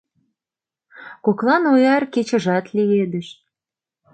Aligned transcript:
Коклан 1.25 1.63
ояр 1.73 2.03
кечыжат 2.13 2.65
лиедыш. 2.75 3.27